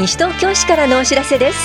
[0.00, 1.58] 西東京市からのお知らせです。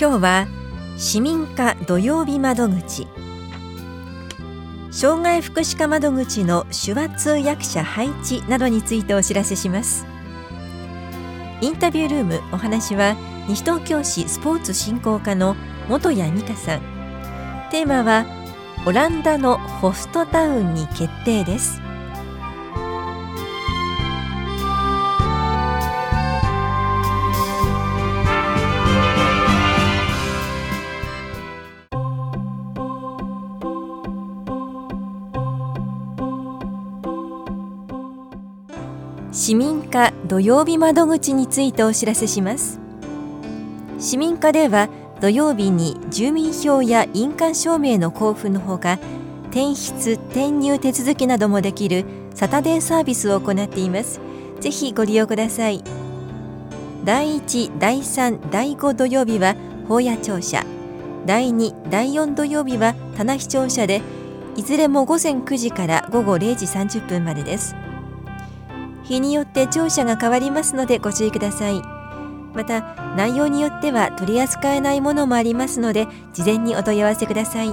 [0.00, 0.46] 今日は
[0.96, 3.06] 市民課土曜日窓口。
[4.90, 10.06] 障害福祉課窓口の手話通訳者配置などについてお知らせします。
[11.60, 13.16] インタビュールームお話は
[13.48, 15.56] 西東京市スポーツ振興課の
[15.90, 16.80] 元谷美香さん。
[17.70, 18.39] テーマは
[18.86, 21.82] オランダのホストタウンに決定です。
[39.30, 42.80] 市民課土曜日窓口についてお知らせします。
[43.98, 44.88] 市民課では
[45.20, 48.98] 土曜日に住民票や印鑑証明の交付のほか
[49.50, 54.20] 転出転入手続きなどもできるサタデーサービスを行っています。
[54.60, 55.82] ぜひご利用ください。
[57.04, 59.56] 第1第3第5土曜日は
[59.88, 60.64] 法屋庁舎。
[61.26, 64.00] 第2第4土曜日は棚視庁舎で
[64.56, 67.74] いずれも午前9時から午後0時30分までです。
[69.02, 71.99] 日によって庁舎が変わりますのでご注意ください。
[72.54, 72.80] また
[73.16, 77.70] 内容によっては取り扱えないものもありますので事前にお問い合わせください。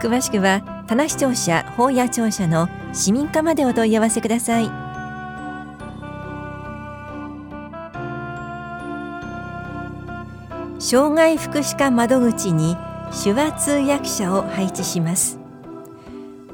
[0.00, 4.70] 詳しくは棚視聴者法や庁舎の市民課までお問い合わせください。
[10.80, 12.76] 障害福祉課窓口に
[13.24, 15.38] 手話通訳者を配置します。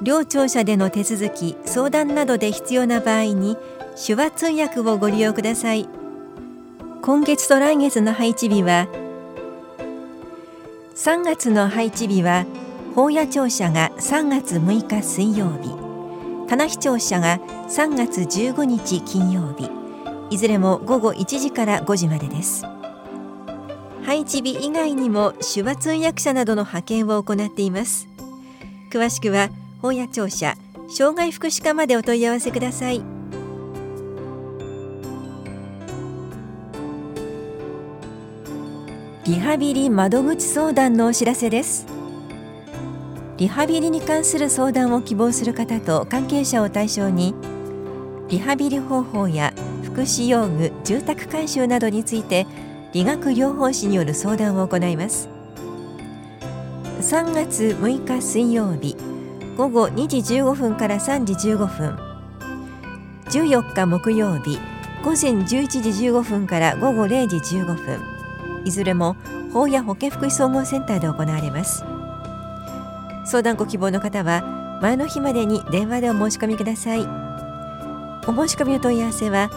[0.03, 3.57] 両庁舎での手続き相談などで必要な場合に
[4.07, 5.89] 手話通訳をご利用ください。
[7.05, 8.89] 今月と来月の配置日は
[10.95, 12.47] 3月の配置日は
[12.95, 15.69] 法屋庁舎が3月6日水曜日
[16.49, 19.71] 棚視聴者が3月15日金曜日
[20.31, 22.65] いずれも午後1時から5時までです。
[24.07, 28.09] 配置日以外にも手話通訳者などの派遣を行っています。
[28.91, 29.51] 詳しくは
[29.83, 30.57] 法屋庁舎
[30.89, 33.14] 障害福祉課までお問い合わせください。
[39.25, 41.87] リハビリ窓口相談のお知らせです。
[43.39, 47.35] リハビリに関する相談を希望する方と関係者を対象に
[48.29, 52.47] リハビリ方法や福祉用具住宅改修などについて
[52.93, 55.31] 理学療法士による相談を行います。
[57.01, 58.95] 3月6日水曜日
[59.57, 61.99] 午後2時15分から3時15分。
[63.31, 64.59] 14日木曜日
[65.03, 68.14] 午前11時15分から午後0時15分。
[68.65, 69.17] いずれも
[69.53, 71.85] 法や保健福祉総合センターで行われます。
[73.25, 77.01] 相談ご希望の方は前の日までに電話でお申し込みください。
[77.01, 79.51] お申し込みお問い合わせは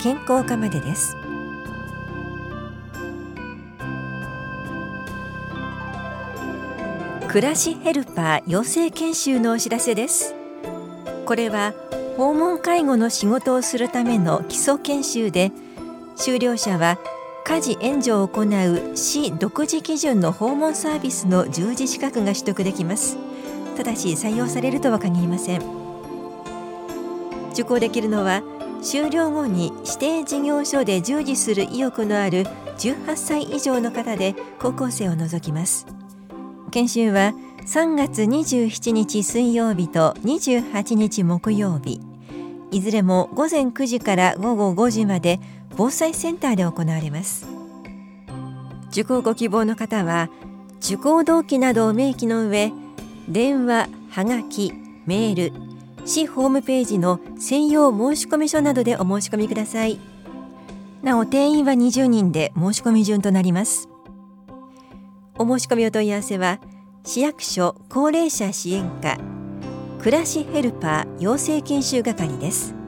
[0.00, 1.16] 健康課までです。
[7.28, 10.34] 暮らしヘルパー養成研修のお知らせです。
[11.26, 11.74] これは
[12.16, 15.50] 訪問介護の仕事をするための基礎研修で
[16.16, 16.98] 修了者は
[17.46, 23.18] 家事援助を行う市独自基準の訪問サービスの従事資格が取得できます。
[23.76, 25.62] ただし採用されるとは限りません。
[27.52, 28.42] 受講できるのは
[28.80, 32.46] 終了後に指定事業所で従事する意欲のある
[32.78, 35.86] 18歳以上の方で高校生を除きます。
[36.70, 37.34] 研修は
[37.66, 42.00] 3月27日水曜日と28日木曜日。
[42.70, 45.38] いずれも午前9時から午後5時まで
[45.76, 47.46] 防災センターで行われます。
[48.90, 50.30] 受講ご希望の方は
[50.78, 52.72] 受講動機などを明記の上
[53.28, 54.72] 電話はがき
[55.06, 55.52] メール
[56.04, 59.98] 市ホームページの専用申込書などでお申し込みください。
[61.02, 63.88] なお定員は20人で申し込み順となります。
[65.36, 66.60] お申し込みお問い合わせは
[67.04, 69.18] 市役所高齢者支援課
[69.98, 72.83] 暮らしヘルパー養成研修係です。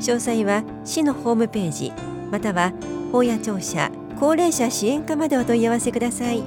[0.00, 1.92] 詳細は市のホームページ
[2.30, 2.72] または
[3.12, 6.42] 法や庁舎高齢者支援課までお問い合わせください。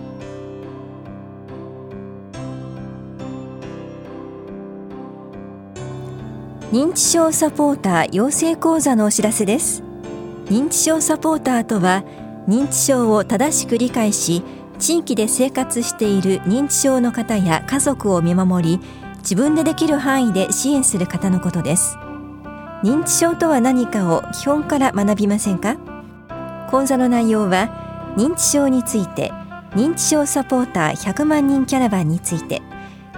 [6.72, 9.84] 認知症サポーター養成講座のお知らせです。
[10.46, 12.04] 認知症サポーターとは
[12.48, 14.44] 認知症を正しく理解し
[14.80, 18.80] 地域で生活している認知症の方や家族を見守り
[19.20, 21.96] 自分でできる範囲で支援する方のことです。
[22.84, 25.78] 認知症とは何かを基本から学びませんか？
[26.70, 29.32] 講座の内容は認知症について
[29.72, 32.62] 認知症サポーター100万人キャラバンについて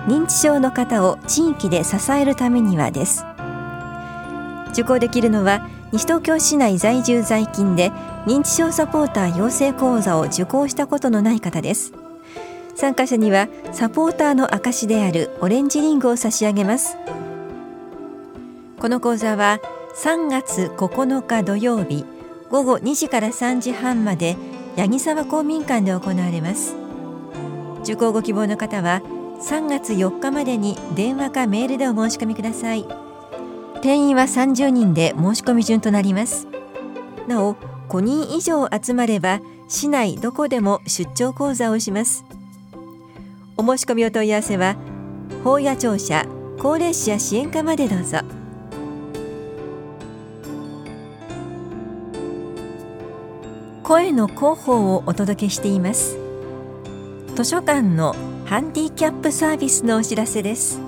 [0.06, 3.26] 認知症の方を地域で支えるためにはです。
[4.70, 7.92] 受講できるのは西東京市内在住在勤で
[8.28, 11.92] 認知症サポーター養成講座を受講したことのない方です。
[12.76, 16.98] 参加者にはサポーターの証であるオレンジリングを差し上げます。
[18.80, 19.60] この講座は
[19.95, 22.06] 3月9日土曜日
[22.50, 24.36] 午後2時から3時半まで
[24.75, 26.75] 八木沢公民館で行われます。
[27.83, 29.01] 受講ご希望の方は
[29.42, 32.86] 3月4日までに電話かメールでお申し込みください。
[33.81, 36.48] 定員は30人で申し込み順となります。
[37.28, 37.56] なお
[37.89, 42.25] 5人以上集まれば市内どこでも出張講座をします。
[43.57, 44.75] お申し込みお問い合わせは
[45.44, 46.25] 法や庁舎
[46.60, 48.35] 高齢者支援課までどうぞ。
[53.88, 56.18] 声の広報をお届けしています。
[57.36, 58.16] 図書館の
[58.46, 60.82] ハンディキャップサービスのお知らせです。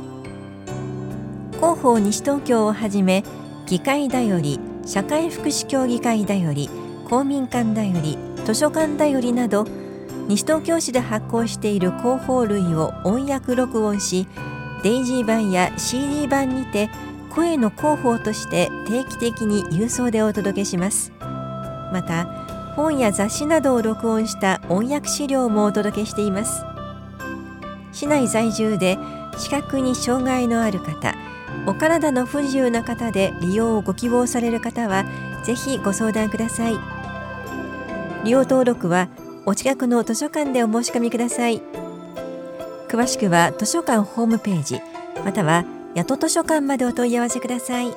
[1.57, 3.23] 広報西東京をはじめ
[3.67, 6.71] 議会だより社会福祉協議会だより
[7.07, 9.65] 公民館だより図書館だよりなど
[10.27, 14.27] 西東京市で発行している広報類を音訳録音し
[14.81, 16.89] デイジー版や CD 版にて
[17.29, 21.11] 声の広報として定期的に郵送でお届けします。
[21.93, 22.46] また
[22.77, 26.63] 本や雑誌などを録音した音訳資料もお届けしています。
[27.91, 28.99] 市内在住で
[29.35, 31.15] 視覚に障害のある方
[31.65, 35.05] お体の不自由な方で利用をご希望される方は
[35.43, 36.77] ぜひご相談ください。
[38.23, 39.09] 利用登録は
[39.47, 41.63] お近くの図書館でお申し込みください。
[42.87, 44.81] 詳しくは図書館ホームページ
[45.25, 45.65] または
[45.95, 47.87] 八戸図書館までお問い合わせください。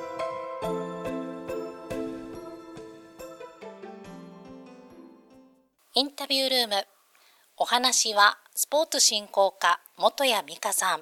[6.31, 6.87] ビュールーム。
[7.57, 11.01] お話はスポーツ振興課元谷美香さん。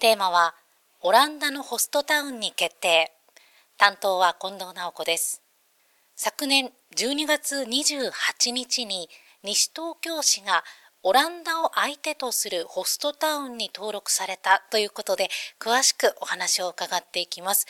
[0.00, 0.54] テーマは
[1.00, 3.10] オランダのホストタウンに決定。
[3.78, 5.40] 担当は近藤直子です。
[6.14, 9.08] 昨年12月28日に
[9.42, 10.62] 西東京市が
[11.02, 17.66] オランダを相手とするホストタウンに登録されたということで、詳しくお話を伺っていきます。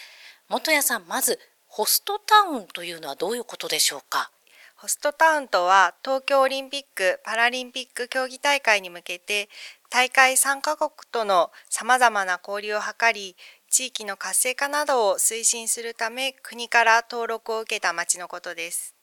[0.49, 1.39] 元谷さん、まず、
[1.69, 4.33] ホストタウンというのはどういうことでしょうか？
[4.81, 9.51] ホストタウンとは東京オリンピック・パラリンピック競技大会に向けて
[9.91, 13.37] 大会参加国との様々な交流を図り
[13.69, 18.95] 地域の活性化などを推進するため国から登録を受けた町のことです。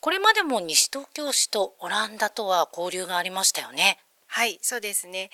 [0.00, 4.00] これまでも西東京市とオランダとは交流がありましたよね。
[4.26, 5.30] はい、そうですね。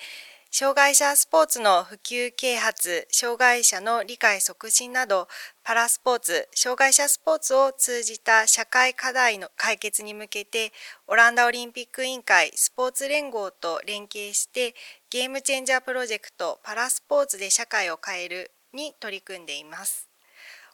[0.51, 5.27] 障害者スポーツの普及啓発、障害者の理解促進など、
[5.63, 10.73] パラスポーツ、障害者スポーツを通じた社会課題の解決に向けて、
[11.05, 14.73] オランダオリンピック委員会スポーツ連合と連携して、
[15.11, 20.09] ゲームチェンジャープロジェクトパラスポーツで社会を変えるに取り組んでいます。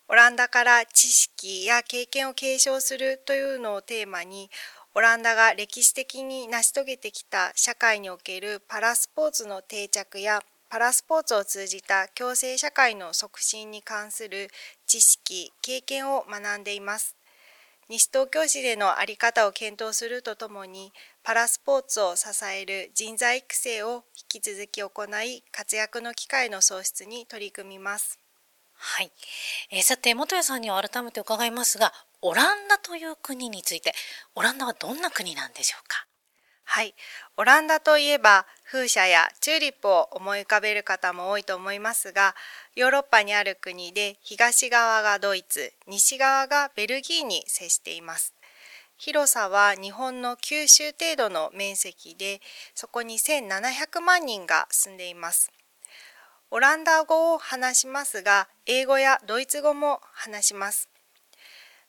[0.08, 4.50] オランダから知識や経験を継承するというのをテーマに
[4.98, 14.50] オランダが歴史的に成し遂げてきた社会におけるパラスポーツの定着やパラスポーツを通じた共生社会の促進に関する
[14.88, 17.18] 知識、経験を学んでいます。
[17.90, 20.94] 西東京市での在り方を検討するとともに、
[21.24, 28.18] パラスポーツを支える人材育成を引き続き行い、活躍の機会の創出に取り組みます。
[28.78, 29.12] はい、
[29.72, 31.94] えー、さて元谷さんには改めて伺いますが
[32.28, 33.94] オランダという国について
[34.34, 36.08] オランダはどんな国なんでしょうか？
[36.64, 36.96] はい。
[37.38, 42.34] オランダといえば風車やチューリップを思い浮かべる方も多いと思いますが
[42.76, 48.34] ヨーロッパにある国で東側がドイツ西側がベルギーに接しています。
[48.98, 52.42] 広さは日本の九州程度の面積で
[52.74, 55.52] そこに1700万人が住んでいます。
[56.50, 60.90] オランダ語を話しますが、英語やドイツ語も話します。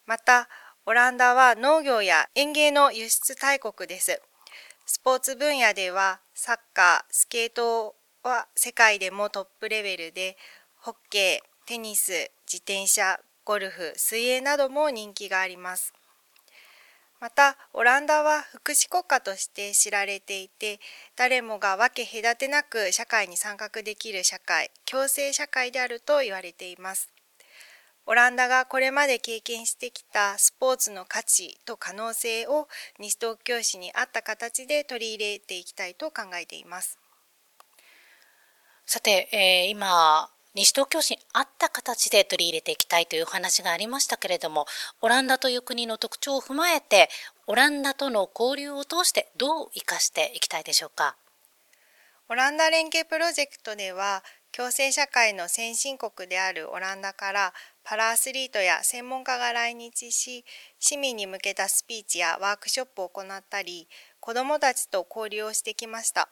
[0.06, 0.48] また、
[0.86, 4.22] オランダは農業や園芸の輸出大国です。
[4.86, 10.36] スポーツ分野ではサッカー、スケートは世界でもトップレベルで、
[10.78, 15.92] ホッケー、テニス、自転車、ゴルフ、水泳なども人気があります。
[17.18, 20.80] またオランダは福祉国家として知られていて
[21.16, 27.15] 誰もが分け隔てなく社会に参画できる社会共生社会であると言われています
[28.06, 36.98] オランダがこれまで経験してきたスポーツの価値と可能性を西東京市に合った形で取り入れていきたいと考えています
[38.86, 44.64] さて、えー、今西東京市に合った形で取り入れていきたいという話がありましたけれども、
[45.02, 47.10] オランダという国の特徴を踏まえて、
[47.46, 51.14] オランダとの交流を通してどう生かしていきたいでしょうか？
[52.30, 57.52] オランダ連携プロジェクトでは共生社会の先進国であるオランダから
[57.88, 60.44] パラアスリートや専門家が来日し
[60.80, 63.86] 市民に向けたスピーチやワークショップを行ったり
[64.18, 66.28] 子どもたちと交流をしてきました。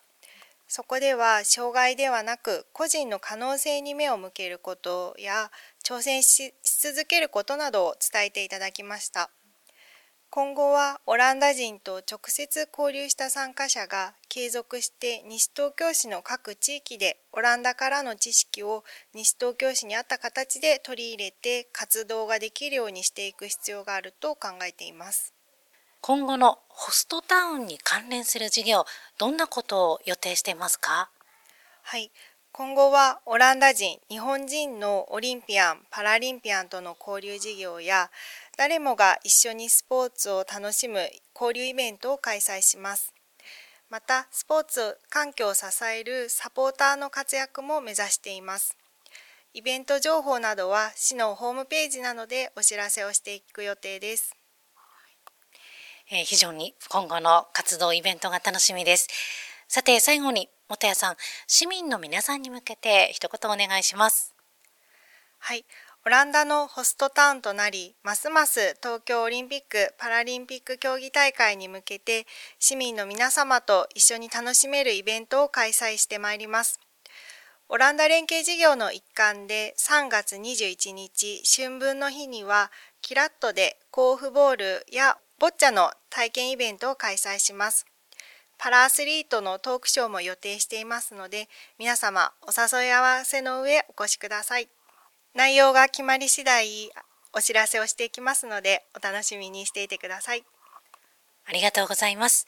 [0.66, 5.52] そこでは障害ではなく個人の可能性に目を向けることや
[5.84, 9.30] 挑戦し続けることなどを伝えていただきました。
[10.30, 18.82] 今後はオランダ人と直接交流した参加者が継続して西東京市の各地域でオランダからの知識を
[19.14, 25.32] 西東京市に合った形で取り入れて活動ができるようにしていく必要があると考えています。
[26.00, 28.84] 今後のホストタウンに関連する事業、
[29.18, 31.10] どんなことを予定していますか？
[31.82, 32.10] はい。
[32.50, 38.10] 今後はオランダ人、日本人のオリンピアン、パラリンピアンとの交流事業や
[38.58, 41.08] 誰もが一緒にスポーツを楽しむ
[41.40, 43.14] 交流イベントを開催します。
[43.94, 48.76] また、スポーツ環境を支えるサポーターの活躍も目指しています。
[49.52, 54.34] イベント情報などは市のホームページなどでお知らせをしていく予定です。
[56.10, 59.06] えー、非常に今後の活動イベントが楽しみです。
[59.68, 64.34] さて最後に本谷さん、市民の皆さんに向けて一言お願いします。
[65.38, 65.64] はい、
[66.06, 72.26] オランダのホストタウンとなり、ますます東京オリンピック・パラリンピック競技大会に向けて、
[72.58, 76.78] 市民の皆様と一緒に楽しめるイベントを開催してまいります。
[77.70, 82.70] オランダ連携事業の一環で3月21日春分の日には
[83.00, 87.86] キラッとで甲府ボールやボッチャの体験イベントを開催します。
[88.58, 94.68] パラアスリートのトークショーも予定していますので、皆様お誘い合わせの上お越しください。
[95.34, 96.90] 内容が決まり次第
[97.32, 100.44] お知らせをしていきますのでお楽しみにしていてください。
[101.44, 102.46] ありがとうございます。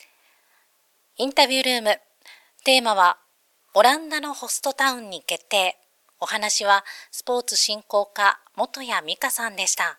[1.16, 1.98] インタビュールーム。
[2.64, 3.18] テーマは
[3.74, 5.76] オランダのホストタウンに決定。
[6.20, 9.98] お話はスポーツ振興課元谷美香さんでした。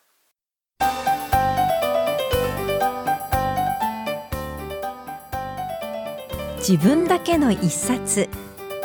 [6.58, 8.30] 自分だけの一冊。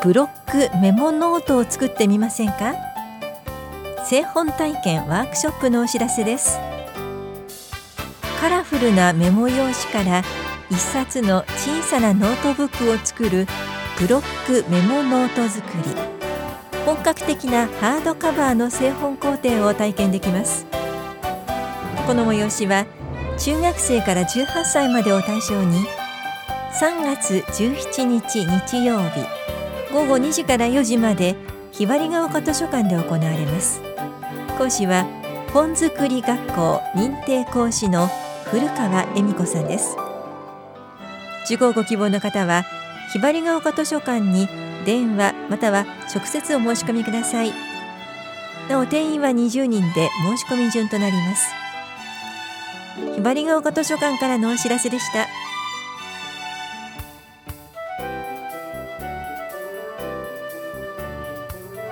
[0.03, 2.92] ブロックメモノートを作ってみませんか？
[4.05, 6.59] 製本体験ワークショップのお知らせです。
[8.41, 10.23] カラフルなメモ用紙から
[10.71, 13.47] 一冊の小さなノートブックを作る
[13.99, 15.85] ブロックメモノート作り。
[16.85, 20.67] 本格的なハードカバーの製本工程を体験できます。
[22.07, 22.85] この催しは
[23.39, 25.87] 中学生から18歳までを対象に
[26.73, 29.25] 3月17日日曜日
[29.93, 31.37] 午後2時から4時まで
[31.73, 33.81] ひばりが丘図書館で行われます。
[34.59, 35.07] 講師は
[35.53, 38.09] 本作り学校認定講師の
[38.45, 39.97] 古川恵美子さんです。
[41.47, 42.65] 受講ご希望の方は
[43.13, 44.49] ひばりが丘図書館に
[44.85, 47.53] 電話または直接お申し込みください。
[48.69, 51.55] なお定員は20人で申し込み順となります。
[53.15, 55.27] ひばりが丘図書館からのお知らせでした。